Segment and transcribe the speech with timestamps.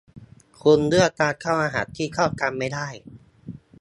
[0.61, 2.87] คุณเลือกการเข้ารหัสที่เข้ากันไม่ได้